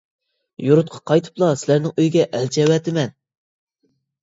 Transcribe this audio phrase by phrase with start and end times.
[0.67, 3.17] يۇرتقا قايتىپلا سىلەرنىڭ ئۆيگە ئەلچى ئەۋەتىمەن.